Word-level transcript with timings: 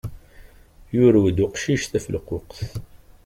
Yurew-d 0.95 1.37
uqcic 1.45 1.83
tafelquqt. 1.91 2.59